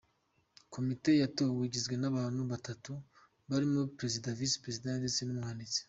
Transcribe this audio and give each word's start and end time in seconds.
Komite 0.73 1.11
yatowe 1.21 1.61
igizwe 1.67 1.95
n’abantu 2.01 2.41
batatu, 2.51 2.91
barimo 3.49 3.79
perezida, 3.97 4.37
vice-perezida 4.39 4.87
ndetse 5.01 5.21
n’umwanditsi. 5.23 5.79